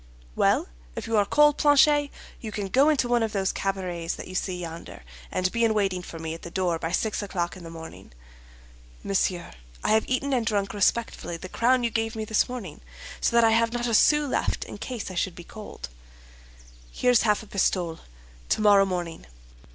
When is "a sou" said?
13.85-14.25